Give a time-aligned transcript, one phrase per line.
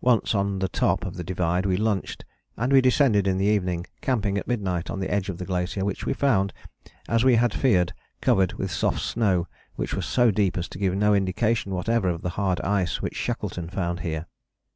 [0.00, 2.24] Once on the top of the divide we lunched,
[2.56, 5.84] and we descended in the evening, camping at midnight on the edge of the glacier,
[5.84, 6.52] which we found,
[7.08, 9.46] as we had feared, covered with soft snow
[9.76, 13.14] which was so deep as to give no indication whatever of the hard ice which
[13.14, 14.26] Shackleton found here.